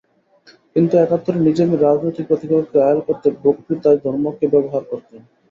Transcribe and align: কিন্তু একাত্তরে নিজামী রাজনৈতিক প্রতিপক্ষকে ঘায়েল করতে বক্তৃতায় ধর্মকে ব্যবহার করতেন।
কিন্তু 0.73 0.93
একাত্তরে 0.97 1.39
নিজামী 1.41 1.75
রাজনৈতিক 1.77 2.25
প্রতিপক্ষকে 2.27 2.77
ঘায়েল 2.77 2.99
করতে 3.07 3.27
বক্তৃতায় 3.43 3.99
ধর্মকে 4.03 4.45
ব্যবহার 4.53 4.83
করতেন। 4.91 5.21